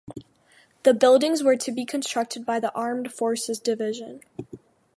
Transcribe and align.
The 0.81 0.95
buildings 0.95 1.43
were 1.43 1.55
to 1.57 1.71
be 1.71 1.85
constructed 1.85 2.43
by 2.43 2.59
the 2.59 2.73
Armed 2.73 3.13
Forces 3.13 3.59
Division. 3.59 4.21